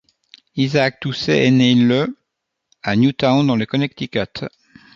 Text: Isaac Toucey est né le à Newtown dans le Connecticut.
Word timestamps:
Isaac 0.55 0.95
Toucey 0.99 1.45
est 1.45 1.51
né 1.51 1.75
le 1.75 2.17
à 2.81 2.95
Newtown 2.95 3.45
dans 3.45 3.55
le 3.55 3.67
Connecticut. 3.67 4.45